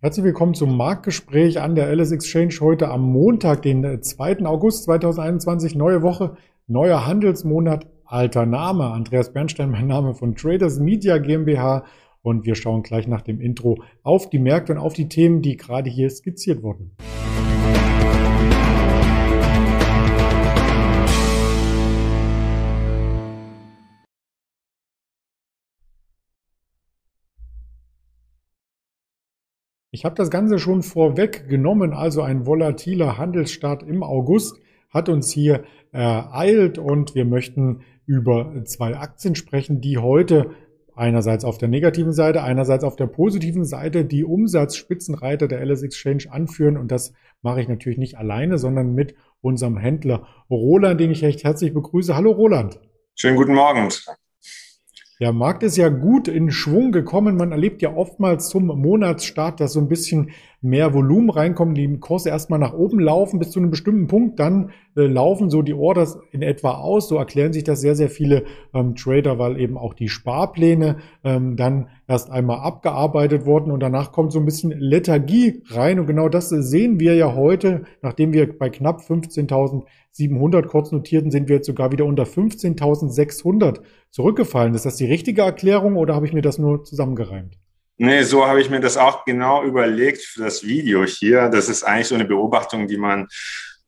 Herzlich 0.00 0.26
willkommen 0.26 0.54
zum 0.54 0.76
Marktgespräch 0.76 1.60
an 1.60 1.74
der 1.74 1.92
LS 1.92 2.12
Exchange 2.12 2.54
heute 2.60 2.88
am 2.88 3.02
Montag, 3.02 3.62
den 3.62 4.00
2. 4.00 4.46
August 4.46 4.84
2021. 4.84 5.74
Neue 5.74 6.02
Woche, 6.02 6.36
neuer 6.68 7.04
Handelsmonat, 7.04 7.88
alter 8.04 8.46
Name. 8.46 8.92
Andreas 8.92 9.32
Bernstein, 9.32 9.72
mein 9.72 9.88
Name 9.88 10.14
von 10.14 10.36
Traders 10.36 10.78
Media 10.78 11.18
GmbH. 11.18 11.84
Und 12.22 12.46
wir 12.46 12.54
schauen 12.54 12.84
gleich 12.84 13.08
nach 13.08 13.22
dem 13.22 13.40
Intro 13.40 13.82
auf 14.04 14.30
die 14.30 14.38
Märkte 14.38 14.74
und 14.74 14.78
auf 14.78 14.92
die 14.92 15.08
Themen, 15.08 15.42
die 15.42 15.56
gerade 15.56 15.90
hier 15.90 16.08
skizziert 16.10 16.62
wurden. 16.62 16.92
Ich 29.98 30.04
habe 30.04 30.14
das 30.14 30.30
Ganze 30.30 30.60
schon 30.60 30.84
vorweg 30.84 31.48
genommen, 31.48 31.92
also 31.92 32.22
ein 32.22 32.46
volatiler 32.46 33.18
Handelsstart 33.18 33.82
im 33.82 34.04
August 34.04 34.60
hat 34.90 35.08
uns 35.08 35.32
hier 35.32 35.64
ereilt 35.90 36.78
und 36.78 37.16
wir 37.16 37.24
möchten 37.24 37.80
über 38.06 38.62
zwei 38.64 38.96
Aktien 38.96 39.34
sprechen, 39.34 39.80
die 39.80 39.98
heute 39.98 40.52
einerseits 40.94 41.44
auf 41.44 41.58
der 41.58 41.66
negativen 41.66 42.12
Seite, 42.12 42.44
einerseits 42.44 42.84
auf 42.84 42.94
der 42.94 43.08
positiven 43.08 43.64
Seite 43.64 44.04
die 44.04 44.22
Umsatzspitzenreiter 44.22 45.48
der 45.48 45.66
LS 45.66 45.82
Exchange 45.82 46.26
anführen 46.30 46.76
und 46.76 46.92
das 46.92 47.12
mache 47.42 47.60
ich 47.60 47.66
natürlich 47.66 47.98
nicht 47.98 48.18
alleine, 48.18 48.56
sondern 48.58 48.94
mit 48.94 49.16
unserem 49.40 49.78
Händler 49.78 50.28
Roland, 50.48 51.00
den 51.00 51.10
ich 51.10 51.24
recht 51.24 51.42
herzlich 51.42 51.74
begrüße. 51.74 52.14
Hallo 52.14 52.30
Roland. 52.30 52.78
Schönen 53.16 53.36
guten 53.36 53.54
Morgen. 53.54 53.88
Der 55.20 55.32
Markt 55.32 55.64
ist 55.64 55.76
ja 55.76 55.88
gut 55.88 56.28
in 56.28 56.52
Schwung 56.52 56.92
gekommen. 56.92 57.36
Man 57.36 57.50
erlebt 57.50 57.82
ja 57.82 57.92
oftmals 57.92 58.48
zum 58.48 58.66
Monatsstart, 58.66 59.58
dass 59.58 59.72
so 59.72 59.80
ein 59.80 59.88
bisschen 59.88 60.30
mehr 60.60 60.94
Volumen 60.94 61.30
reinkommt, 61.30 61.76
die 61.76 61.98
Kurse 61.98 62.28
erstmal 62.28 62.60
nach 62.60 62.72
oben 62.72 63.00
laufen 63.00 63.40
bis 63.40 63.50
zu 63.50 63.58
einem 63.58 63.70
bestimmten 63.70 64.06
Punkt, 64.06 64.38
dann 64.38 64.70
äh, 64.96 65.06
laufen 65.06 65.50
so 65.50 65.62
die 65.62 65.74
Orders 65.74 66.20
in 66.30 66.42
etwa 66.42 66.74
aus. 66.74 67.08
So 67.08 67.16
erklären 67.16 67.52
sich 67.52 67.64
das 67.64 67.80
sehr, 67.80 67.96
sehr 67.96 68.10
viele 68.10 68.44
ähm, 68.72 68.94
Trader, 68.94 69.40
weil 69.40 69.60
eben 69.60 69.76
auch 69.76 69.94
die 69.94 70.08
Sparpläne 70.08 70.98
ähm, 71.24 71.56
dann 71.56 71.88
erst 72.06 72.30
einmal 72.30 72.60
abgearbeitet 72.60 73.44
wurden 73.44 73.72
und 73.72 73.80
danach 73.80 74.12
kommt 74.12 74.32
so 74.32 74.38
ein 74.38 74.44
bisschen 74.44 74.70
Lethargie 74.70 75.62
rein. 75.68 75.98
Und 75.98 76.06
genau 76.06 76.28
das 76.28 76.48
sehen 76.48 77.00
wir 77.00 77.14
ja 77.14 77.34
heute, 77.34 77.82
nachdem 78.02 78.32
wir 78.32 78.56
bei 78.56 78.70
knapp 78.70 79.02
15.700 80.16 80.66
kurz 80.66 80.92
notierten, 80.92 81.30
sind 81.30 81.48
wir 81.48 81.56
jetzt 81.56 81.66
sogar 81.66 81.92
wieder 81.92 82.04
unter 82.04 82.24
15.600 82.24 83.80
zurückgefallen. 84.10 84.74
Ist 84.74 84.86
das 84.86 84.96
die 84.96 85.06
richtige 85.06 85.42
Erklärung 85.42 85.96
oder 85.96 86.14
habe 86.14 86.26
ich 86.26 86.32
mir 86.32 86.42
das 86.42 86.58
nur 86.58 86.84
zusammengereimt? 86.84 87.58
Nee, 87.96 88.22
so 88.22 88.46
habe 88.46 88.60
ich 88.60 88.70
mir 88.70 88.80
das 88.80 88.96
auch 88.96 89.24
genau 89.24 89.64
überlegt 89.64 90.22
für 90.22 90.42
das 90.44 90.64
Video 90.64 91.04
hier. 91.04 91.48
Das 91.48 91.68
ist 91.68 91.82
eigentlich 91.82 92.06
so 92.06 92.14
eine 92.14 92.24
Beobachtung, 92.24 92.86
die 92.86 92.96
man 92.96 93.26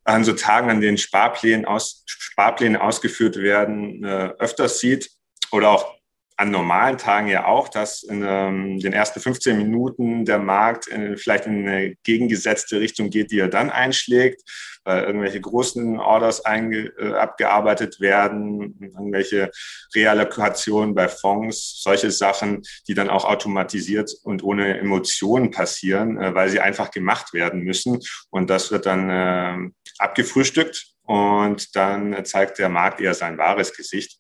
an 0.05 0.25
so 0.25 0.33
Tagen, 0.33 0.69
an 0.69 0.81
denen 0.81 0.99
Sparpläne, 0.99 1.67
aus, 1.69 2.03
Sparpläne 2.07 2.83
ausgeführt 2.83 3.37
werden, 3.37 4.03
äh, 4.03 4.31
öfters 4.39 4.81
sieht 4.81 5.11
oder 5.53 5.71
auch 5.71 6.00
an 6.41 6.51
normalen 6.51 6.97
Tagen 6.97 7.29
ja 7.29 7.45
auch, 7.45 7.69
dass 7.69 8.03
in 8.03 8.25
ähm, 8.27 8.81
den 8.81 8.95
ersten 8.95 9.21
15 9.21 9.59
Minuten 9.59 10.25
der 10.25 10.39
Markt 10.39 10.87
in, 10.87 11.19
vielleicht 11.19 11.45
in 11.45 11.69
eine 11.69 11.97
gegengesetzte 12.03 12.81
Richtung 12.81 13.11
geht, 13.11 13.31
die 13.31 13.41
er 13.41 13.49
dann 13.49 13.69
einschlägt, 13.69 14.41
weil 14.85 15.05
irgendwelche 15.05 15.39
großen 15.39 16.01
Orders 16.01 16.43
einge, 16.47 16.93
äh, 16.99 17.13
abgearbeitet 17.13 18.01
werden, 18.01 18.75
irgendwelche 18.81 19.51
Reallokationen 19.95 20.95
bei 20.95 21.09
Fonds, 21.09 21.83
solche 21.83 22.11
Sachen, 22.11 22.63
die 22.89 22.95
dann 22.95 23.11
auch 23.11 23.27
automatisiert 23.27 24.11
und 24.23 24.43
ohne 24.43 24.79
Emotionen 24.79 25.51
passieren, 25.51 26.17
äh, 26.17 26.35
weil 26.35 26.49
sie 26.49 26.61
einfach 26.61 26.91
gemacht 26.91 27.35
werden 27.35 27.61
müssen. 27.61 27.99
Und 28.31 28.49
das 28.49 28.71
wird 28.73 28.87
dann 28.87 29.11
äh, 29.11 29.71
abgefrühstückt 29.99 30.87
und 31.03 31.77
dann 31.77 32.25
zeigt 32.25 32.59
der 32.59 32.71
Markt 32.71 32.99
eher 32.99 33.13
sein 33.13 33.37
wahres 33.37 33.77
Gesicht. 33.77 34.20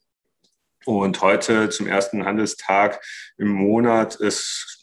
Und 0.86 1.20
heute 1.20 1.68
zum 1.68 1.86
ersten 1.86 2.24
Handelstag 2.24 3.02
im 3.36 3.48
Monat 3.48 4.14
ist 4.14 4.80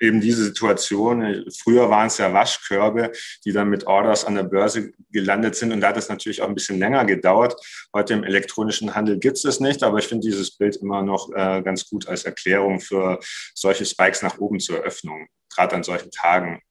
eben 0.00 0.20
diese 0.20 0.44
Situation. 0.44 1.44
Früher 1.62 1.90
waren 1.90 2.06
es 2.06 2.18
ja 2.18 2.32
Waschkörbe, 2.32 3.12
die 3.44 3.52
dann 3.52 3.68
mit 3.68 3.86
Orders 3.86 4.24
an 4.24 4.34
der 4.34 4.44
Börse 4.44 4.92
gelandet 5.10 5.54
sind. 5.54 5.72
Und 5.72 5.80
da 5.80 5.88
hat 5.88 5.96
es 5.96 6.08
natürlich 6.08 6.40
auch 6.42 6.48
ein 6.48 6.54
bisschen 6.54 6.78
länger 6.78 7.04
gedauert. 7.04 7.54
Heute 7.94 8.14
im 8.14 8.24
elektronischen 8.24 8.94
Handel 8.94 9.18
gibt 9.18 9.36
es 9.36 9.44
es 9.44 9.60
nicht, 9.60 9.82
aber 9.82 9.98
ich 9.98 10.08
finde 10.08 10.26
dieses 10.26 10.56
Bild 10.56 10.76
immer 10.76 11.02
noch 11.02 11.30
äh, 11.32 11.62
ganz 11.62 11.88
gut 11.88 12.08
als 12.08 12.24
Erklärung 12.24 12.80
für 12.80 13.20
solche 13.54 13.84
Spikes 13.84 14.22
nach 14.22 14.38
oben 14.38 14.58
zur 14.58 14.78
Eröffnung, 14.78 15.28
gerade 15.54 15.76
an 15.76 15.82
solchen 15.82 16.10
Tagen. 16.10 16.62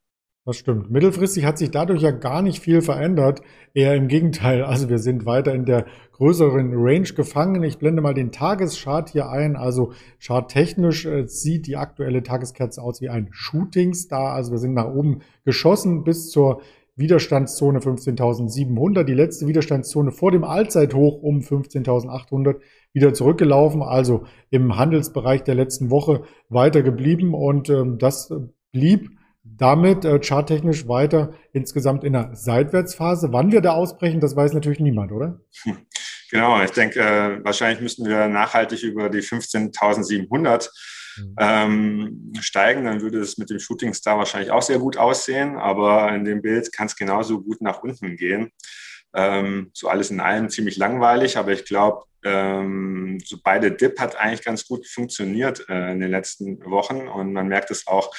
Das 0.45 0.57
stimmt. 0.57 0.89
Mittelfristig 0.89 1.45
hat 1.45 1.57
sich 1.57 1.69
dadurch 1.69 2.01
ja 2.01 2.11
gar 2.11 2.41
nicht 2.41 2.59
viel 2.59 2.81
verändert. 2.81 3.41
Eher 3.73 3.95
im 3.95 4.07
Gegenteil. 4.07 4.63
Also 4.63 4.89
wir 4.89 4.97
sind 4.97 5.25
weiter 5.25 5.53
in 5.53 5.65
der 5.65 5.85
größeren 6.13 6.71
Range 6.73 7.07
gefangen. 7.13 7.61
Ich 7.63 7.77
blende 7.77 8.01
mal 8.01 8.13
den 8.13 8.31
Tageschart 8.31 9.09
hier 9.09 9.29
ein. 9.29 9.55
Also 9.55 9.91
charttechnisch 10.17 11.05
äh, 11.05 11.27
sieht 11.27 11.67
die 11.67 11.75
aktuelle 11.75 12.23
Tageskerze 12.23 12.81
aus 12.81 13.01
wie 13.01 13.09
ein 13.09 13.27
Shooting 13.31 13.93
Star. 13.93 14.33
Also 14.33 14.51
wir 14.51 14.59
sind 14.59 14.73
nach 14.73 14.87
oben 14.87 15.19
geschossen 15.43 16.03
bis 16.03 16.29
zur 16.29 16.61
Widerstandszone 16.95 17.79
15.700. 17.79 19.03
Die 19.03 19.13
letzte 19.13 19.45
Widerstandszone 19.45 20.11
vor 20.11 20.31
dem 20.31 20.45
Allzeithoch 20.45 21.21
um 21.21 21.41
15.800 21.41 22.55
wieder 22.93 23.13
zurückgelaufen. 23.13 23.83
Also 23.83 24.23
im 24.49 24.77
Handelsbereich 24.77 25.43
der 25.43 25.55
letzten 25.55 25.91
Woche 25.91 26.23
weiter 26.47 26.81
geblieben 26.81 27.33
und 27.33 27.69
ähm, 27.69 27.97
das 27.99 28.33
blieb 28.71 29.11
damit 29.57 30.05
äh, 30.05 30.19
charttechnisch 30.19 30.87
weiter 30.87 31.33
insgesamt 31.53 32.03
in 32.03 32.13
der 32.13 32.35
Seitwärtsphase. 32.35 33.31
Wann 33.31 33.51
wir 33.51 33.61
da 33.61 33.71
ausbrechen, 33.71 34.19
das 34.19 34.35
weiß 34.35 34.53
natürlich 34.53 34.79
niemand, 34.79 35.11
oder? 35.11 35.41
Genau, 36.31 36.61
ich 36.61 36.69
denke, 36.69 36.99
äh, 36.99 37.43
wahrscheinlich 37.43 37.81
müssten 37.81 38.05
wir 38.05 38.27
nachhaltig 38.27 38.83
über 38.83 39.09
die 39.09 39.21
15.700 39.21 40.69
mhm. 41.17 41.35
ähm, 41.39 42.33
steigen. 42.39 42.85
Dann 42.85 43.01
würde 43.01 43.19
es 43.19 43.39
mit 43.39 43.49
dem 43.49 43.57
Shooting 43.57 43.95
Star 43.95 44.19
wahrscheinlich 44.19 44.51
auch 44.51 44.61
sehr 44.61 44.77
gut 44.77 44.95
aussehen, 44.95 45.57
aber 45.57 46.13
in 46.13 46.25
dem 46.25 46.43
Bild 46.43 46.71
kann 46.71 46.85
es 46.85 46.95
genauso 46.95 47.41
gut 47.41 47.61
nach 47.61 47.81
unten 47.81 48.15
gehen. 48.15 48.51
Ähm, 49.13 49.71
so 49.73 49.87
alles 49.87 50.11
in 50.11 50.19
allem 50.19 50.49
ziemlich 50.49 50.77
langweilig, 50.77 51.37
aber 51.37 51.51
ich 51.51 51.65
glaube, 51.65 52.03
ähm, 52.23 53.19
so 53.23 53.37
beide 53.43 53.71
Dip 53.71 53.99
hat 53.99 54.15
eigentlich 54.17 54.43
ganz 54.43 54.67
gut 54.67 54.85
funktioniert 54.87 55.65
äh, 55.69 55.91
in 55.91 55.99
den 55.99 56.11
letzten 56.11 56.63
Wochen 56.65 57.07
und 57.07 57.33
man 57.33 57.47
merkt 57.47 57.71
es 57.71 57.87
auch 57.87 58.13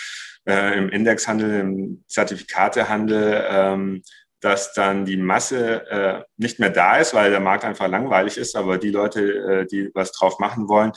äh, 0.49 0.79
im 0.79 0.89
Indexhandel, 0.89 1.61
im 1.61 2.05
Zertifikatehandel, 2.09 3.45
ähm, 3.49 4.03
dass 4.41 4.73
dann 4.73 5.05
die 5.05 5.19
Masse 5.19 5.87
äh, 5.91 6.23
nicht 6.39 6.59
mehr 6.59 6.71
da 6.71 6.97
ist, 6.97 7.13
weil 7.13 7.31
der 7.31 7.41
Markt 7.41 7.65
einfach 7.65 7.89
langweilig 7.89 8.39
ist, 8.39 8.57
aber 8.57 8.79
die 8.79 8.91
Leute, 8.91 9.21
äh, 9.21 9.67
die 9.67 9.91
was 9.95 10.13
drauf 10.13 10.39
machen 10.39 10.69
wollen, 10.69 10.93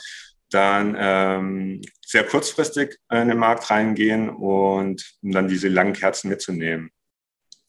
dann 0.50 0.96
ähm, 0.98 1.82
sehr 2.04 2.24
kurzfristig 2.24 2.96
in 3.10 3.28
den 3.28 3.38
Markt 3.38 3.70
reingehen 3.70 4.30
und 4.30 5.04
um 5.22 5.32
dann 5.32 5.48
diese 5.48 5.68
langen 5.68 5.92
Kerzen 5.92 6.28
mitzunehmen. 6.28 6.90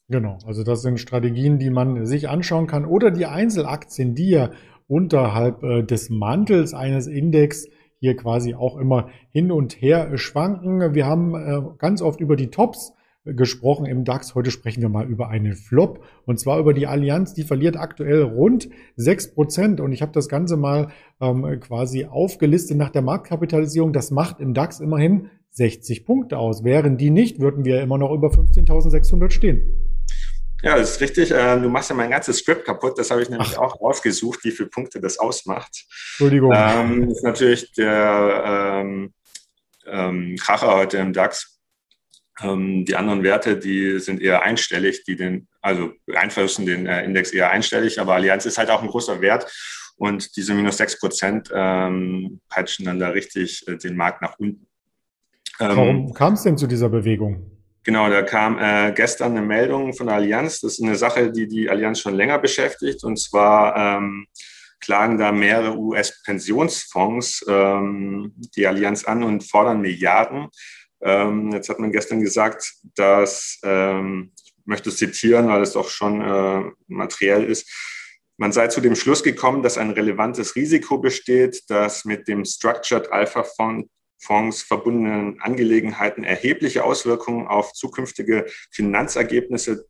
Genau, 0.08 0.38
also 0.46 0.64
das 0.64 0.84
sind 0.84 1.00
Strategien, 1.00 1.58
die 1.58 1.72
man 1.72 2.06
sich 2.06 2.30
anschauen 2.30 2.68
kann 2.68 2.86
oder 2.86 3.10
die 3.10 3.26
Einzelaktien, 3.26 4.14
die 4.14 4.30
ja 4.30 4.52
unterhalb 4.88 5.64
äh, 5.64 5.84
des 5.84 6.12
Mantels 6.12 6.76
eines 6.76 7.08
Index 7.08 7.68
hier 8.00 8.16
quasi 8.16 8.54
auch 8.54 8.78
immer 8.78 9.10
hin 9.32 9.52
und 9.52 9.82
her 9.82 10.16
schwanken. 10.18 10.94
Wir 10.94 11.08
haben 11.08 11.34
äh, 11.34 11.62
ganz 11.80 12.04
oft 12.04 12.20
über 12.20 12.36
die 12.36 12.52
Tops 12.52 12.94
gesprochen 13.26 13.88
im 13.88 14.04
DAX. 14.04 14.36
Heute 14.36 14.52
sprechen 14.52 14.84
wir 14.84 14.90
mal 14.90 15.10
über 15.10 15.30
einen 15.30 15.56
Flop 15.56 16.04
und 16.26 16.40
zwar 16.40 16.60
über 16.60 16.76
die 16.76 16.86
Allianz. 16.86 17.34
Die 17.34 17.44
verliert 17.44 17.76
aktuell 17.76 18.22
rund 18.22 18.70
sechs 18.96 19.34
Prozent 19.34 19.82
und 19.82 19.92
ich 19.92 20.04
habe 20.04 20.12
das 20.12 20.30
Ganze 20.30 20.56
mal 20.56 20.90
ähm, 21.20 21.60
quasi 21.60 22.06
aufgelistet 22.06 22.78
nach 22.78 22.92
der 22.92 23.02
Marktkapitalisierung. 23.02 23.92
Das 23.92 24.12
macht 24.12 24.40
im 24.40 24.54
DAX 24.54 24.80
immerhin 24.80 25.30
60 25.50 26.06
Punkte 26.06 26.38
aus. 26.38 26.64
Wären 26.64 26.98
die 26.98 27.10
nicht, 27.10 27.40
würden 27.40 27.66
wir 27.66 27.82
immer 27.82 27.98
noch 27.98 28.12
über 28.12 28.28
15.600 28.28 29.32
stehen. 29.32 29.85
Ja, 30.66 30.76
das 30.78 30.94
ist 30.94 31.02
richtig. 31.02 31.30
Äh, 31.30 31.60
du 31.60 31.70
machst 31.70 31.92
ja 31.92 31.96
mein 31.96 32.10
ganzes 32.10 32.40
Script 32.40 32.66
kaputt. 32.66 32.98
Das 32.98 33.12
habe 33.12 33.22
ich 33.22 33.30
nämlich 33.30 33.54
Ach. 33.56 33.60
auch 33.60 33.82
rausgesucht, 33.82 34.44
wie 34.44 34.52
viele 34.52 34.68
Punkte 34.68 35.00
das 35.00 35.20
ausmacht. 35.20 35.86
Entschuldigung. 36.14 36.52
Ähm, 36.56 37.08
das 37.08 37.18
ist 37.18 37.24
natürlich 37.24 37.72
der 37.74 38.82
ähm, 38.82 39.14
ähm, 39.86 40.36
Kracher 40.40 40.76
heute 40.76 40.98
im 40.98 41.14
DAX. 41.14 41.62
Ähm, 42.42 42.84
die 42.84 42.96
anderen 42.96 43.22
Werte, 43.22 43.58
die 43.58 44.00
sind 44.00 44.20
eher 44.20 44.42
einstellig, 44.42 45.04
die 45.04 45.16
den, 45.16 45.48
also 45.62 45.92
beeinflussen 46.08 46.66
den 46.66 46.88
äh, 46.88 47.04
Index 47.06 47.32
eher 47.32 47.52
einstellig, 47.52 48.00
aber 48.00 48.16
Allianz 48.16 48.48
ist 48.48 48.58
halt 48.58 48.72
auch 48.72 48.82
ein 48.82 48.90
großer 48.90 49.22
Wert. 49.22 49.46
Und 49.98 50.36
diese 50.36 50.56
minus 50.56 50.78
6 50.78 51.00
Prozent 51.00 51.50
ähm, 51.54 52.42
peitschen 52.50 52.86
dann 52.86 53.00
da 53.00 53.10
richtig 53.10 53.68
äh, 53.68 53.78
den 53.78 53.96
Markt 53.96 54.24
nach 54.24 54.40
unten. 54.40 54.66
Warum 55.60 56.08
ähm, 56.08 56.14
kam 56.16 56.34
es 56.34 56.42
denn 56.42 56.58
zu 56.58 56.66
dieser 56.66 56.90
Bewegung? 56.90 57.55
Genau, 57.86 58.10
da 58.10 58.24
kam 58.24 58.58
äh, 58.58 58.92
gestern 58.94 59.38
eine 59.38 59.46
Meldung 59.46 59.94
von 59.94 60.08
der 60.08 60.16
Allianz. 60.16 60.60
Das 60.60 60.74
ist 60.74 60.84
eine 60.84 60.96
Sache, 60.96 61.32
die 61.32 61.48
die 61.48 61.70
Allianz 61.70 62.00
schon 62.00 62.16
länger 62.16 62.40
beschäftigt. 62.40 63.04
Und 63.04 63.18
zwar 63.18 63.78
ähm, 63.78 64.26
klagen 64.80 65.20
da 65.20 65.32
mehrere 65.32 65.78
US-Pensionsfonds 65.78 67.46
ähm, 67.48 68.34
die 68.56 68.66
Allianz 68.66 69.06
an 69.06 69.24
und 69.24 69.44
fordern 69.44 69.82
Milliarden, 69.82 70.50
Ähm, 71.02 71.52
jetzt 71.52 71.70
hat 71.70 71.80
man 71.80 71.92
gestern 71.92 72.22
gesagt, 72.22 72.74
dass, 72.96 73.60
ähm, 73.64 74.32
ich 74.44 74.54
möchte 74.66 74.90
es 74.90 74.98
zitieren, 74.98 75.48
weil 75.50 75.62
es 75.62 75.74
doch 75.74 75.90
schon 75.90 76.22
äh, 76.22 76.72
materiell 76.88 77.44
ist, 77.44 77.70
man 78.38 78.52
sei 78.52 78.68
zu 78.68 78.82
dem 78.82 78.96
Schluss 78.96 79.22
gekommen, 79.22 79.62
dass 79.62 79.78
ein 79.78 79.92
relevantes 79.92 80.56
Risiko 80.56 80.98
besteht, 80.98 81.64
dass 81.70 82.06
mit 82.06 82.28
dem 82.28 82.44
Structured 82.46 83.12
Alpha 83.12 83.44
Fund 83.44 83.88
Fonds 84.26 84.64
verbundenen 84.64 85.40
Angelegenheiten 85.42 86.24
erhebliche 86.24 86.84
Auswirkungen 86.84 87.48
auf 87.48 87.74
zukünftige 87.74 88.46
Finanzergebnisse 88.72 89.86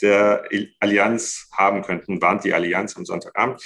der 0.00 0.44
Allianz 0.80 1.48
haben 1.52 1.82
könnten, 1.82 2.20
warnt 2.20 2.44
die 2.44 2.54
Allianz 2.54 2.96
am 2.96 3.04
Sonntagabend. 3.04 3.62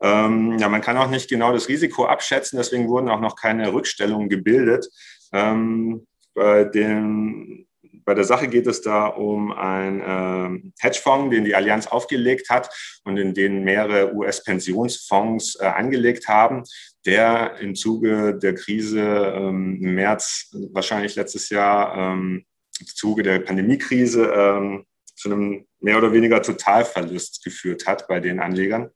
Ähm, 0.00 0.58
ja, 0.58 0.68
man 0.68 0.80
kann 0.80 0.96
auch 0.96 1.08
nicht 1.08 1.28
genau 1.28 1.52
das 1.52 1.68
Risiko 1.68 2.06
abschätzen, 2.06 2.58
deswegen 2.58 2.88
wurden 2.88 3.08
auch 3.08 3.20
noch 3.20 3.36
keine 3.36 3.72
Rückstellungen 3.72 4.28
gebildet. 4.28 4.88
Ähm, 5.32 6.06
bei, 6.34 6.64
dem, 6.64 7.66
bei 8.04 8.14
der 8.14 8.24
Sache 8.24 8.48
geht 8.48 8.66
es 8.66 8.82
da 8.82 9.06
um 9.06 9.52
einen 9.52 10.00
äh, 10.00 10.70
Hedgefonds, 10.80 11.34
den 11.34 11.44
die 11.44 11.54
Allianz 11.54 11.86
aufgelegt 11.86 12.50
hat 12.50 12.68
und 13.04 13.16
in 13.16 13.34
den 13.34 13.64
mehrere 13.64 14.14
US-Pensionsfonds 14.14 15.56
äh, 15.60 15.66
angelegt 15.66 16.28
haben 16.28 16.64
der 17.04 17.58
im 17.60 17.74
Zuge 17.74 18.38
der 18.38 18.54
Krise 18.54 19.00
ähm, 19.36 19.78
im 19.82 19.94
März, 19.94 20.54
wahrscheinlich 20.72 21.16
letztes 21.16 21.50
Jahr, 21.50 21.96
ähm, 21.96 22.44
im 22.80 22.86
Zuge 22.86 23.22
der 23.22 23.40
Pandemiekrise 23.40 24.32
ähm, 24.34 24.86
zu 25.14 25.30
einem 25.30 25.66
mehr 25.80 25.98
oder 25.98 26.12
weniger 26.12 26.42
Totalverlust 26.42 27.44
geführt 27.44 27.86
hat 27.86 28.08
bei 28.08 28.20
den 28.20 28.40
Anlegern. 28.40 28.90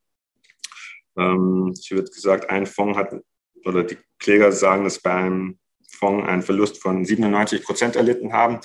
Ähm, 1.16 1.74
ich 1.78 1.90
würde 1.90 2.10
gesagt, 2.10 2.50
ein 2.50 2.66
Fonds 2.66 2.98
hat, 2.98 3.14
oder 3.64 3.84
die 3.84 3.98
Kläger 4.18 4.52
sagen, 4.52 4.84
dass 4.84 5.00
beim 5.00 5.58
Fonds 5.98 6.28
einen 6.28 6.42
Verlust 6.42 6.80
von 6.80 7.04
97 7.04 7.62
Prozent 7.62 7.96
erlitten 7.96 8.32
haben, 8.32 8.60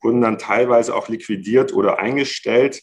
wurden 0.00 0.20
dann 0.20 0.38
teilweise 0.38 0.94
auch 0.94 1.08
liquidiert 1.08 1.72
oder 1.72 1.98
eingestellt. 1.98 2.82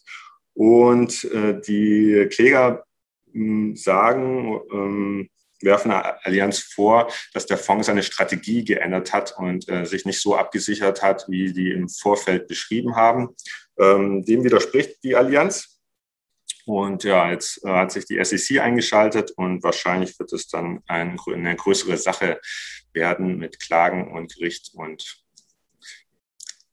Und 0.54 1.24
äh, 1.26 1.60
die 1.60 2.28
Kläger 2.30 2.86
mh, 3.32 3.34
hm, 3.34 3.76
sagen, 3.76 4.60
ähm, 4.72 5.30
werfen 5.62 5.90
der 5.90 6.26
Allianz 6.26 6.60
vor, 6.60 7.12
dass 7.34 7.46
der 7.46 7.58
Fonds 7.58 7.88
seine 7.88 8.04
Strategie 8.04 8.64
geändert 8.64 9.14
hat 9.14 9.34
und 9.38 9.68
äh, 9.70 9.86
sich 9.86 10.06
nicht 10.06 10.22
so 10.22 10.36
abgesichert 10.36 11.02
hat, 11.02 11.26
wie 11.30 11.54
die 11.54 11.72
im 11.72 11.90
Vorfeld 11.90 12.48
beschrieben 12.48 12.96
haben. 12.96 13.30
Ähm, 13.80 14.24
dem 14.24 14.44
widerspricht 14.44 15.04
die 15.04 15.16
Allianz. 15.16 15.73
Und 16.66 17.04
ja, 17.04 17.30
jetzt 17.30 17.64
äh, 17.66 17.70
hat 17.70 17.92
sich 17.92 18.06
die 18.06 18.24
SEC 18.24 18.60
eingeschaltet 18.60 19.32
und 19.32 19.64
wahrscheinlich 19.64 20.18
wird 20.18 20.32
es 20.34 20.48
dann 20.48 20.82
ein, 20.88 21.18
eine 21.28 21.56
größere 21.56 21.98
Sache 21.98 22.40
werden 22.94 23.38
mit 23.38 23.60
Klagen 23.60 24.12
und 24.12 24.34
Gericht 24.36 24.72
und 24.74 25.22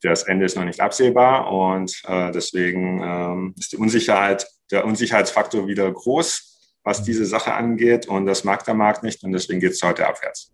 das 0.03 0.23
Ende 0.23 0.47
ist 0.47 0.57
noch 0.57 0.65
nicht 0.65 0.81
absehbar 0.81 1.53
und 1.53 2.01
äh, 2.07 2.31
deswegen 2.31 3.03
ähm, 3.03 3.55
ist 3.59 3.73
die 3.73 3.77
Unsicherheit, 3.77 4.47
der 4.71 4.87
Unsicherheitsfaktor 4.87 5.67
wieder 5.67 5.91
groß 5.93 6.51
was 6.83 7.03
diese 7.03 7.27
Sache 7.27 7.53
angeht 7.53 8.07
und 8.07 8.27
das 8.27 8.45
mag 8.45 8.65
der 8.65 8.75
Markt 8.75 9.03
nicht 9.03 9.23
und 9.23 9.33
deswegen 9.33 9.61
geht 9.61 9.73
es 9.73 9.83
heute 9.83 10.07
abwärts. 10.07 10.53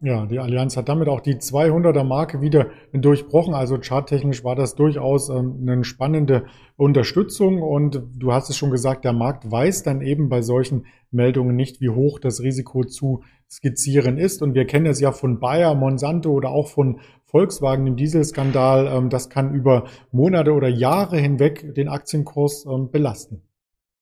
Ja, 0.00 0.26
die 0.26 0.38
Allianz 0.38 0.76
hat 0.76 0.88
damit 0.88 1.08
auch 1.08 1.20
die 1.20 1.36
200er 1.36 2.04
Marke 2.04 2.42
wieder 2.42 2.68
durchbrochen. 2.92 3.54
Also 3.54 3.78
charttechnisch 3.78 4.44
war 4.44 4.54
das 4.54 4.74
durchaus 4.74 5.30
ähm, 5.30 5.60
eine 5.62 5.82
spannende 5.84 6.44
Unterstützung. 6.76 7.62
Und 7.62 8.02
du 8.14 8.32
hast 8.32 8.50
es 8.50 8.56
schon 8.56 8.70
gesagt, 8.70 9.04
der 9.04 9.14
Markt 9.14 9.50
weiß 9.50 9.82
dann 9.82 10.02
eben 10.02 10.28
bei 10.28 10.42
solchen 10.42 10.86
Meldungen 11.10 11.56
nicht, 11.56 11.80
wie 11.80 11.88
hoch 11.88 12.18
das 12.18 12.42
Risiko 12.42 12.84
zu 12.84 13.22
skizzieren 13.50 14.18
ist. 14.18 14.42
Und 14.42 14.54
wir 14.54 14.66
kennen 14.66 14.86
es 14.86 15.00
ja 15.00 15.12
von 15.12 15.40
Bayer, 15.40 15.74
Monsanto 15.74 16.30
oder 16.30 16.50
auch 16.50 16.68
von 16.68 17.00
Volkswagen 17.24 17.86
im 17.86 17.96
Dieselskandal. 17.96 18.86
Ähm, 18.86 19.08
das 19.08 19.30
kann 19.30 19.54
über 19.54 19.84
Monate 20.12 20.52
oder 20.52 20.68
Jahre 20.68 21.18
hinweg 21.18 21.74
den 21.74 21.88
Aktienkurs 21.88 22.66
ähm, 22.66 22.90
belasten. 22.90 23.42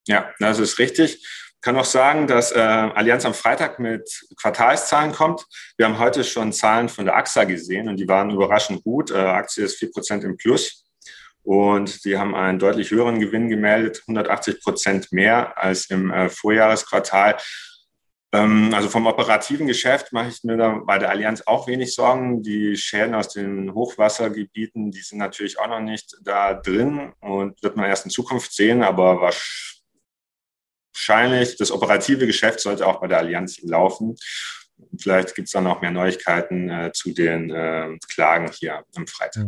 Ja, 0.07 0.31
das 0.39 0.59
ist 0.59 0.79
richtig 0.79 1.23
kann 1.63 1.79
auch 1.79 1.85
sagen, 1.85 2.27
dass 2.27 2.51
äh, 2.53 2.59
Allianz 2.59 3.25
am 3.25 3.35
Freitag 3.35 3.79
mit 3.79 4.27
Quartalszahlen 4.37 5.13
kommt. 5.13 5.47
Wir 5.77 5.87
haben 5.87 5.99
heute 5.99 6.25
schon 6.25 6.53
Zahlen 6.53 6.89
von 6.89 7.05
der 7.05 7.17
AXA 7.17 7.45
gesehen 7.45 7.89
und 7.89 7.99
die 7.99 8.09
waren 8.09 8.31
überraschend 8.31 8.83
gut. 8.83 9.13
Äh, 9.13 9.19
Aktie 9.19 9.65
ist 9.65 9.81
4% 9.81 10.25
im 10.25 10.37
Plus 10.37 10.85
und 11.45 12.05
die 12.05 12.19
haben 12.19 12.35
einen 12.35 12.59
deutlich 12.59 12.91
höheren 12.91 13.21
Gewinn 13.21 13.49
gemeldet, 13.49 14.03
180 14.09 14.61
Prozent 14.61 15.13
mehr 15.13 15.57
als 15.57 15.87
im 15.87 16.11
äh, 16.11 16.29
Vorjahresquartal. 16.29 17.37
Ähm, 18.33 18.75
also 18.75 18.89
vom 18.89 19.07
operativen 19.07 19.69
Geschäft 19.69 20.13
mache 20.13 20.31
ich 20.31 20.43
mir 20.43 20.57
da 20.57 20.81
bei 20.85 20.99
der 20.99 21.11
Allianz 21.11 21.43
auch 21.47 21.69
wenig 21.69 21.95
Sorgen. 21.95 22.43
Die 22.43 22.77
Schäden 22.77 23.15
aus 23.15 23.29
den 23.29 23.73
Hochwassergebieten, 23.73 24.91
die 24.91 25.01
sind 25.01 25.19
natürlich 25.19 25.61
auch 25.61 25.69
noch 25.69 25.81
nicht 25.81 26.17
da 26.23 26.55
drin 26.55 27.13
und 27.21 27.63
wird 27.63 27.77
man 27.77 27.89
erst 27.89 28.05
in 28.05 28.11
Zukunft 28.11 28.53
sehen, 28.53 28.83
aber 28.83 29.21
was 29.21 29.82
wahrscheinlich, 30.93 31.57
das 31.57 31.71
operative 31.71 32.27
Geschäft 32.27 32.61
sollte 32.61 32.87
auch 32.87 33.01
bei 33.01 33.09
der 33.09 33.19
Allianz 33.19 33.61
laufen. 33.63 34.17
Vielleicht 34.99 35.35
gibt 35.35 35.47
es 35.47 35.53
dann 35.53 35.67
auch 35.67 35.81
mehr 35.81 35.91
Neuigkeiten 35.91 36.69
äh, 36.69 36.91
zu 36.93 37.13
den 37.13 37.51
äh, 37.51 37.97
Klagen 38.09 38.51
hier 38.53 38.85
am 38.97 39.07
Freitag. 39.07 39.47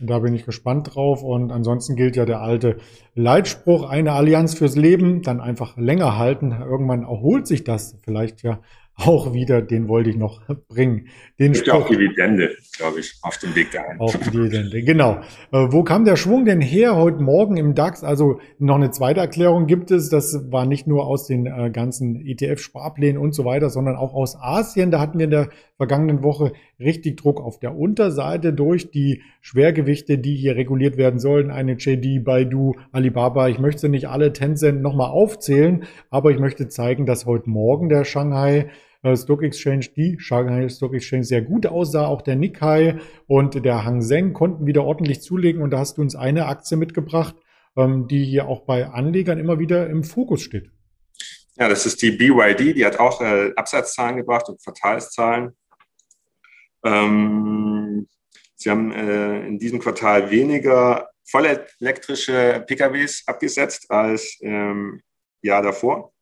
Da 0.00 0.18
bin 0.18 0.34
ich 0.34 0.44
gespannt 0.44 0.94
drauf. 0.94 1.22
Und 1.22 1.50
ansonsten 1.50 1.96
gilt 1.96 2.16
ja 2.16 2.26
der 2.26 2.40
alte 2.40 2.76
Leitspruch, 3.14 3.88
eine 3.88 4.12
Allianz 4.12 4.54
fürs 4.54 4.76
Leben, 4.76 5.22
dann 5.22 5.40
einfach 5.40 5.76
länger 5.76 6.18
halten. 6.18 6.52
Irgendwann 6.52 7.02
erholt 7.02 7.46
sich 7.46 7.64
das 7.64 7.96
vielleicht 8.04 8.42
ja 8.42 8.60
auch 8.96 9.34
wieder, 9.34 9.60
den 9.60 9.88
wollte 9.88 10.08
ich 10.08 10.16
noch 10.16 10.42
bringen. 10.68 11.08
Den 11.38 11.54
Spruch, 11.54 11.74
auch 11.74 11.88
Dividende, 11.88 12.56
glaube 12.78 13.00
ich, 13.00 13.18
auf 13.20 13.36
dem 13.36 13.54
Weg 13.54 13.70
dahin. 13.70 13.98
Die 14.00 14.30
Dividende, 14.30 14.82
genau. 14.82 15.20
Äh, 15.52 15.66
wo 15.70 15.84
kam 15.84 16.06
der 16.06 16.16
Schwung 16.16 16.46
denn 16.46 16.62
her 16.62 16.96
heute 16.96 17.22
Morgen 17.22 17.58
im 17.58 17.74
DAX? 17.74 18.02
Also 18.02 18.40
noch 18.58 18.76
eine 18.76 18.90
zweite 18.90 19.20
Erklärung 19.20 19.66
gibt 19.66 19.90
es. 19.90 20.08
Das 20.08 20.50
war 20.50 20.64
nicht 20.64 20.86
nur 20.86 21.06
aus 21.06 21.26
den 21.26 21.44
äh, 21.44 21.70
ganzen 21.70 22.24
ETF-Sparplänen 22.26 23.20
und 23.20 23.34
so 23.34 23.44
weiter, 23.44 23.68
sondern 23.68 23.96
auch 23.96 24.14
aus 24.14 24.34
Asien. 24.40 24.90
Da 24.90 24.98
hatten 24.98 25.18
wir 25.18 25.24
in 25.24 25.30
der 25.30 25.50
vergangenen 25.76 26.22
Woche 26.22 26.54
richtig 26.80 27.18
Druck 27.18 27.42
auf 27.42 27.58
der 27.58 27.76
Unterseite 27.76 28.54
durch 28.54 28.90
die 28.90 29.20
Schwergewichte, 29.42 30.16
die 30.16 30.34
hier 30.34 30.56
reguliert 30.56 30.96
werden 30.96 31.20
sollen. 31.20 31.50
Eine 31.50 31.72
JD, 31.72 32.24
Baidu, 32.24 32.74
Alibaba. 32.92 33.48
Ich 33.48 33.58
möchte 33.58 33.90
nicht 33.90 34.08
alle 34.08 34.32
Tencent 34.32 34.80
nochmal 34.80 35.10
aufzählen, 35.10 35.84
aber 36.08 36.30
ich 36.30 36.38
möchte 36.38 36.68
zeigen, 36.68 37.04
dass 37.04 37.26
heute 37.26 37.50
Morgen 37.50 37.90
der 37.90 38.04
Shanghai 38.04 38.70
Stock 39.14 39.42
Exchange, 39.42 39.86
die 39.96 40.18
Shanghai 40.18 40.68
Stock 40.68 40.94
Exchange 40.94 41.24
sehr 41.24 41.42
gut 41.42 41.66
aussah. 41.66 42.06
Auch 42.06 42.22
der 42.22 42.36
Nikkei 42.36 42.98
und 43.26 43.64
der 43.64 43.84
Hang 43.84 44.02
Seng 44.02 44.32
konnten 44.32 44.66
wieder 44.66 44.84
ordentlich 44.84 45.22
zulegen. 45.22 45.62
Und 45.62 45.70
da 45.70 45.78
hast 45.78 45.98
du 45.98 46.02
uns 46.02 46.16
eine 46.16 46.46
Aktie 46.46 46.76
mitgebracht, 46.76 47.36
ähm, 47.76 48.08
die 48.08 48.24
hier 48.24 48.48
auch 48.48 48.64
bei 48.64 48.86
Anlegern 48.88 49.38
immer 49.38 49.58
wieder 49.58 49.88
im 49.88 50.02
Fokus 50.02 50.42
steht. 50.42 50.70
Ja, 51.56 51.68
das 51.68 51.86
ist 51.86 52.02
die 52.02 52.10
BYD. 52.10 52.76
Die 52.76 52.84
hat 52.84 52.98
auch 52.98 53.20
äh, 53.20 53.52
Absatzzahlen 53.56 54.16
gebracht 54.16 54.48
und 54.48 54.62
Quartalszahlen. 54.62 55.52
Ähm, 56.84 58.08
sie 58.54 58.70
haben 58.70 58.92
äh, 58.92 59.46
in 59.46 59.58
diesem 59.58 59.78
Quartal 59.78 60.30
weniger 60.30 61.08
vollelektrische 61.24 62.64
PKWs 62.66 63.24
abgesetzt 63.26 63.90
als 63.90 64.38
im 64.40 64.52
ähm, 64.52 65.02
Jahr 65.42 65.62
davor 65.62 66.12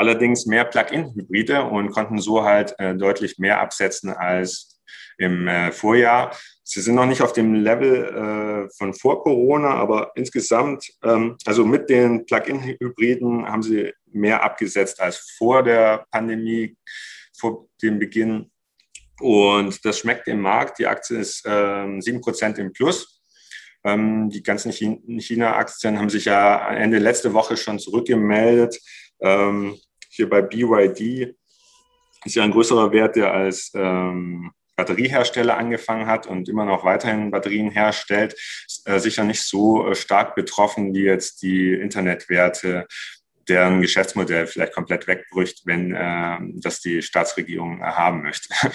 allerdings 0.00 0.46
mehr 0.46 0.64
Plug-in-Hybride 0.64 1.62
und 1.64 1.90
konnten 1.90 2.18
so 2.18 2.42
halt 2.42 2.74
äh, 2.78 2.94
deutlich 2.96 3.38
mehr 3.38 3.60
absetzen 3.60 4.10
als 4.10 4.80
im 5.18 5.46
äh, 5.46 5.70
Vorjahr. 5.72 6.34
Sie 6.64 6.80
sind 6.80 6.94
noch 6.94 7.04
nicht 7.04 7.20
auf 7.20 7.34
dem 7.34 7.52
Level 7.52 8.66
äh, 8.66 8.74
von 8.78 8.94
vor 8.94 9.22
Corona, 9.22 9.74
aber 9.74 10.12
insgesamt, 10.14 10.90
ähm, 11.04 11.36
also 11.44 11.66
mit 11.66 11.90
den 11.90 12.24
Plug-in-Hybriden 12.24 13.46
haben 13.46 13.62
sie 13.62 13.92
mehr 14.06 14.42
abgesetzt 14.42 15.00
als 15.00 15.34
vor 15.36 15.62
der 15.62 16.06
Pandemie, 16.10 16.76
vor 17.38 17.68
dem 17.82 17.98
Beginn. 17.98 18.50
Und 19.20 19.84
das 19.84 19.98
schmeckt 19.98 20.28
im 20.28 20.40
Markt. 20.40 20.78
Die 20.78 20.86
Aktie 20.86 21.18
ist 21.18 21.42
ähm, 21.44 22.00
7% 22.00 22.56
im 22.56 22.72
Plus. 22.72 23.20
Ähm, 23.84 24.30
die 24.30 24.42
ganzen 24.42 24.72
China-Aktien 24.72 25.98
haben 25.98 26.08
sich 26.08 26.24
ja 26.24 26.70
Ende 26.70 26.98
letzte 26.98 27.34
Woche 27.34 27.58
schon 27.58 27.78
zurückgemeldet. 27.78 28.80
Hier 30.10 30.28
bei 30.28 30.42
BYD 30.42 31.34
ist 32.24 32.34
ja 32.34 32.42
ein 32.42 32.50
größerer 32.50 32.92
Wert, 32.92 33.16
der 33.16 33.32
als 33.32 33.70
ähm, 33.74 34.50
Batteriehersteller 34.76 35.56
angefangen 35.56 36.06
hat 36.06 36.26
und 36.26 36.48
immer 36.48 36.64
noch 36.64 36.84
weiterhin 36.84 37.30
Batterien 37.30 37.70
herstellt, 37.70 38.34
äh, 38.86 38.98
sicher 38.98 39.24
nicht 39.24 39.42
so 39.42 39.88
äh, 39.88 39.94
stark 39.94 40.34
betroffen 40.34 40.92
wie 40.94 41.04
jetzt 41.04 41.42
die 41.42 41.72
Internetwerte, 41.74 42.86
deren 43.48 43.80
Geschäftsmodell 43.80 44.46
vielleicht 44.46 44.74
komplett 44.74 45.06
wegbricht, 45.06 45.62
wenn 45.64 45.94
äh, 45.94 46.38
das 46.60 46.80
die 46.80 47.02
Staatsregierung 47.02 47.80
haben 47.82 48.22
möchte. 48.22 48.48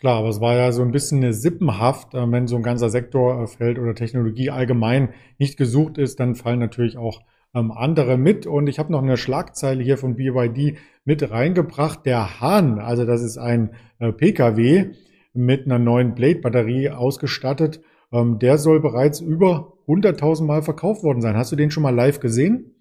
Klar, 0.00 0.20
aber 0.20 0.30
es 0.30 0.40
war 0.40 0.54
ja 0.54 0.72
so 0.72 0.80
ein 0.80 0.92
bisschen 0.92 1.18
eine 1.18 1.34
Sippenhaft, 1.34 2.14
äh, 2.14 2.32
wenn 2.32 2.46
so 2.46 2.56
ein 2.56 2.62
ganzer 2.62 2.88
Sektor 2.88 3.46
äh, 3.60 3.78
oder 3.78 3.94
Technologie 3.94 4.48
allgemein 4.48 5.12
nicht 5.36 5.58
gesucht 5.58 5.98
ist, 5.98 6.20
dann 6.20 6.36
fallen 6.36 6.58
natürlich 6.58 6.96
auch 6.96 7.20
ähm, 7.54 7.72
andere 7.72 8.16
mit. 8.16 8.46
Und 8.46 8.66
ich 8.66 8.78
habe 8.78 8.92
noch 8.92 9.02
eine 9.02 9.16
Schlagzeile 9.16 9.82
hier 9.82 9.98
von 9.98 10.16
BYD 10.16 10.78
mit 11.04 11.30
reingebracht. 11.30 12.06
Der 12.06 12.40
Hahn, 12.40 12.78
also 12.78 13.04
das 13.04 13.22
ist 13.22 13.38
ein 13.38 13.74
äh, 13.98 14.12
Pkw, 14.12 14.94
mit 15.32 15.66
einer 15.66 15.78
neuen 15.78 16.14
Blade-Batterie 16.14 16.90
ausgestattet. 16.90 17.80
Ähm, 18.12 18.38
der 18.38 18.58
soll 18.58 18.80
bereits 18.80 19.20
über 19.20 19.74
100.000 19.86 20.44
Mal 20.44 20.62
verkauft 20.62 21.02
worden 21.02 21.20
sein. 21.20 21.36
Hast 21.36 21.52
du 21.52 21.56
den 21.56 21.70
schon 21.70 21.82
mal 21.82 21.94
live 21.94 22.20
gesehen? 22.20 22.74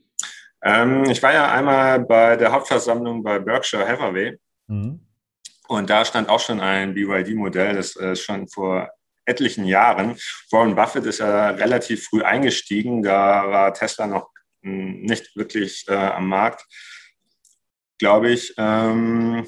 Ähm, 0.64 1.04
ich 1.10 1.22
war 1.24 1.34
ja 1.34 1.52
einmal 1.52 2.00
bei 2.02 2.36
der 2.36 2.52
Hauptversammlung 2.52 3.24
bei 3.24 3.40
Berkshire 3.40 3.88
Hathaway. 3.88 4.38
Mhm. 4.68 5.00
Und 5.68 5.90
da 5.90 6.04
stand 6.04 6.30
auch 6.30 6.40
schon 6.40 6.60
ein 6.60 6.96
BYD-Modell, 6.96 7.76
das 7.76 7.96
äh, 7.96 8.16
schon 8.16 8.48
vor 8.48 8.90
etlichen 9.26 9.66
Jahren. 9.66 10.18
Warren 10.50 10.76
Buffett 10.76 11.06
ist 11.06 11.20
ja 11.20 11.52
relativ 11.52 12.06
früh 12.06 12.24
eingestiegen. 12.24 13.04
Da 13.04 13.50
war 13.50 13.74
Tesla 13.74 14.08
noch 14.08 14.30
nicht 14.62 15.36
wirklich 15.36 15.86
äh, 15.88 15.94
am 15.94 16.28
Markt, 16.28 16.66
glaube 17.98 18.32
ich. 18.32 18.54
Ähm, 18.58 19.46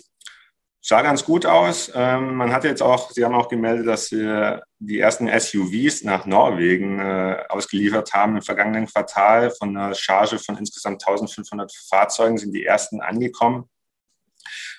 sah 0.81 1.01
ganz 1.01 1.23
gut 1.23 1.45
aus. 1.45 1.91
Ähm, 1.93 2.35
man 2.35 2.51
hat 2.51 2.63
jetzt 2.63 2.81
auch, 2.81 3.11
Sie 3.11 3.23
haben 3.23 3.35
auch 3.35 3.47
gemeldet, 3.47 3.87
dass 3.87 4.07
Sie 4.07 4.59
die 4.79 4.99
ersten 4.99 5.27
SUVs 5.27 6.03
nach 6.03 6.25
Norwegen 6.25 6.99
äh, 6.99 7.43
ausgeliefert 7.49 8.13
haben 8.13 8.35
im 8.35 8.41
vergangenen 8.41 8.87
Quartal. 8.87 9.51
Von 9.51 9.77
einer 9.77 9.93
Charge 9.93 10.39
von 10.39 10.57
insgesamt 10.57 11.01
1500 11.07 11.71
Fahrzeugen 11.89 12.37
sind 12.37 12.53
die 12.53 12.65
ersten 12.65 13.01
angekommen. 13.01 13.69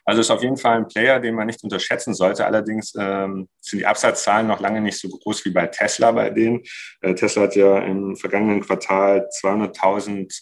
Also 0.04 0.20
ist 0.20 0.30
auf 0.30 0.42
jeden 0.42 0.56
Fall 0.56 0.78
ein 0.78 0.88
Player, 0.88 1.20
den 1.20 1.34
man 1.34 1.46
nicht 1.46 1.62
unterschätzen 1.62 2.14
sollte. 2.14 2.44
Allerdings 2.44 2.92
ähm, 2.98 3.48
sind 3.60 3.80
die 3.80 3.86
Absatzzahlen 3.86 4.48
noch 4.48 4.60
lange 4.60 4.80
nicht 4.80 4.98
so 4.98 5.08
groß 5.08 5.44
wie 5.44 5.50
bei 5.50 5.66
Tesla 5.66 6.10
bei 6.10 6.30
denen. 6.30 6.62
Äh, 7.00 7.14
Tesla 7.14 7.42
hat 7.42 7.54
ja 7.54 7.78
im 7.78 8.16
vergangenen 8.16 8.60
Quartal 8.60 9.28
200.000 9.42 10.32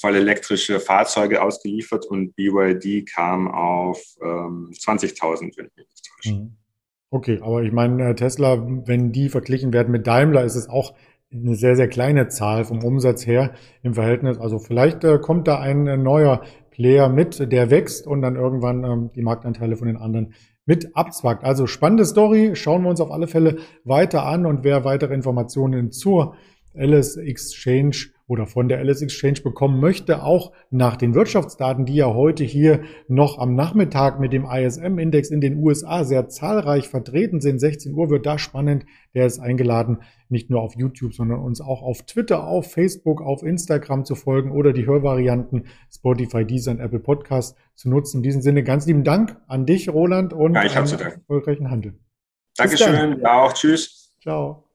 voll 0.00 0.16
elektrische 0.16 0.80
Fahrzeuge 0.80 1.42
ausgeliefert 1.42 2.06
und 2.06 2.34
BYD 2.34 3.06
kam 3.06 3.48
auf 3.50 4.02
ähm, 4.22 4.70
20.000, 4.72 5.56
wenn 5.56 5.66
ich 5.66 5.76
mich 5.76 5.86
nicht 5.88 6.10
täusche. 6.16 6.34
Mhm. 6.36 6.56
Okay, 7.12 7.40
aber 7.42 7.62
ich 7.62 7.72
meine, 7.72 8.10
äh, 8.10 8.14
Tesla, 8.14 8.64
wenn 8.86 9.12
die 9.12 9.28
verglichen 9.28 9.72
werden 9.72 9.90
mit 9.90 10.06
Daimler, 10.06 10.44
ist 10.44 10.54
es 10.54 10.68
auch 10.68 10.94
eine 11.32 11.54
sehr, 11.54 11.76
sehr 11.76 11.88
kleine 11.88 12.28
Zahl 12.28 12.64
vom 12.64 12.84
Umsatz 12.84 13.26
her 13.26 13.54
im 13.82 13.94
Verhältnis. 13.94 14.38
Also 14.38 14.58
vielleicht 14.58 15.04
äh, 15.04 15.18
kommt 15.18 15.46
da 15.48 15.58
ein 15.60 15.86
äh, 15.86 15.96
neuer 15.96 16.42
Player 16.80 17.10
mit, 17.10 17.52
der 17.52 17.68
wächst 17.68 18.06
und 18.06 18.22
dann 18.22 18.36
irgendwann 18.36 18.84
ähm, 18.84 19.10
die 19.14 19.20
Marktanteile 19.20 19.76
von 19.76 19.86
den 19.86 19.98
anderen 19.98 20.32
mit 20.64 20.96
abzwackt. 20.96 21.44
Also 21.44 21.66
spannende 21.66 22.06
Story, 22.06 22.52
schauen 22.54 22.84
wir 22.84 22.88
uns 22.88 23.02
auf 23.02 23.10
alle 23.10 23.26
Fälle 23.26 23.58
weiter 23.84 24.24
an 24.24 24.46
und 24.46 24.64
wer 24.64 24.82
weitere 24.82 25.12
Informationen 25.12 25.90
zur 25.90 26.36
LS 26.72 27.18
Exchange 27.18 27.96
oder 28.30 28.46
von 28.46 28.68
der 28.68 28.80
LS 28.84 29.02
Exchange 29.02 29.40
bekommen 29.42 29.80
möchte, 29.80 30.22
auch 30.22 30.52
nach 30.70 30.94
den 30.94 31.16
Wirtschaftsdaten, 31.16 31.84
die 31.84 31.96
ja 31.96 32.14
heute 32.14 32.44
hier 32.44 32.82
noch 33.08 33.38
am 33.38 33.56
Nachmittag 33.56 34.20
mit 34.20 34.32
dem 34.32 34.44
ISM-Index 34.44 35.30
in 35.30 35.40
den 35.40 35.56
USA 35.56 36.04
sehr 36.04 36.28
zahlreich 36.28 36.88
vertreten 36.88 37.40
sind. 37.40 37.58
16 37.58 37.92
Uhr 37.92 38.08
wird 38.08 38.26
da 38.26 38.38
spannend. 38.38 38.86
Der 39.14 39.26
ist 39.26 39.40
eingeladen, 39.40 40.02
nicht 40.28 40.48
nur 40.48 40.60
auf 40.60 40.76
YouTube, 40.76 41.12
sondern 41.12 41.40
uns 41.40 41.60
auch 41.60 41.82
auf 41.82 42.02
Twitter, 42.02 42.46
auf 42.46 42.70
Facebook, 42.70 43.20
auf 43.20 43.42
Instagram 43.42 44.04
zu 44.04 44.14
folgen 44.14 44.52
oder 44.52 44.72
die 44.72 44.86
Hörvarianten 44.86 45.66
Spotify, 45.92 46.44
Deezer 46.44 46.70
und 46.70 46.78
Apple 46.78 47.00
Podcast 47.00 47.56
zu 47.74 47.90
nutzen. 47.90 48.18
In 48.18 48.22
diesem 48.22 48.42
Sinne 48.42 48.62
ganz 48.62 48.86
lieben 48.86 49.02
Dank 49.02 49.36
an 49.48 49.66
dich, 49.66 49.88
Roland, 49.88 50.32
und 50.32 50.54
ja, 50.54 50.60
einen 50.60 51.00
erfolgreichen 51.00 51.68
Handel. 51.68 51.98
Dankeschön, 52.56 53.26
auch. 53.26 53.52
Tschüss. 53.54 54.14
Ciao. 54.22 54.69